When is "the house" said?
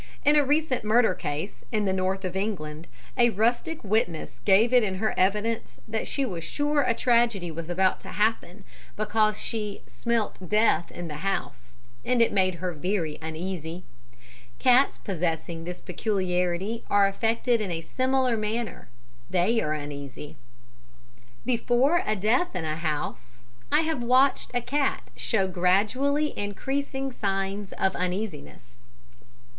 11.07-11.73